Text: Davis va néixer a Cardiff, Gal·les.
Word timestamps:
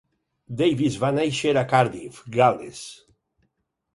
Davis 0.61 0.95
va 1.03 1.11
néixer 1.17 1.51
a 1.61 1.63
Cardiff, 1.75 2.23
Gal·les. 2.39 2.83